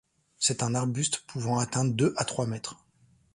C'est 0.39 0.63
un 0.63 0.73
arbuste 0.73 1.19
pouvant 1.27 1.59
atteindre 1.59 1.93
deux 1.93 2.15
à 2.17 2.25
trois 2.25 2.47
mètres. 2.47 2.83